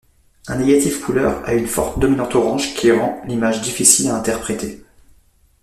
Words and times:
Un 0.47 0.55
négatif 0.57 0.99
couleur 1.01 1.43
a 1.47 1.53
une 1.53 1.67
forte 1.67 1.99
dominante 1.99 2.33
orange 2.33 2.73
qui 2.73 2.91
rend 2.91 3.21
l'image 3.27 3.61
difficile 3.61 4.07
à 4.07 4.15
interpréter. 4.17 4.83